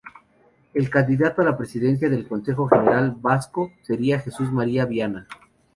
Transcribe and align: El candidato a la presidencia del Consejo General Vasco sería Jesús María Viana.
El 0.73 0.89
candidato 0.89 1.43
a 1.43 1.45
la 1.45 1.55
presidencia 1.55 2.09
del 2.09 2.27
Consejo 2.27 2.67
General 2.67 3.13
Vasco 3.19 3.71
sería 3.83 4.17
Jesús 4.17 4.51
María 4.51 4.85
Viana. 4.87 5.27